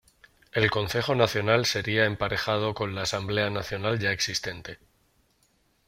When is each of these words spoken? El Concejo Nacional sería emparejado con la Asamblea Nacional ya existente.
El 0.51 0.71
Concejo 0.71 1.13
Nacional 1.13 1.67
sería 1.67 2.05
emparejado 2.05 2.73
con 2.73 2.95
la 2.95 3.03
Asamblea 3.03 3.51
Nacional 3.51 3.99
ya 3.99 4.11
existente. 4.11 4.79